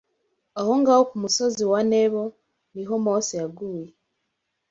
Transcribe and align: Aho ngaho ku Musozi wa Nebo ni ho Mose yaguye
Aho 0.59 0.71
ngaho 0.79 1.03
ku 1.09 1.15
Musozi 1.23 1.63
wa 1.71 1.79
Nebo 1.91 2.21
ni 2.73 2.83
ho 2.87 2.95
Mose 3.05 3.33
yaguye 3.41 3.87